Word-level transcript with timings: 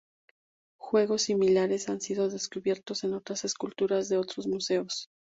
Juegos 0.79 1.21
similares 1.21 1.87
han 1.87 2.01
sido 2.01 2.27
descubiertos 2.27 3.03
en 3.03 3.13
otras 3.13 3.45
esculturas 3.45 4.09
de 4.09 4.17
otros 4.17 4.47
museos. 4.47 5.11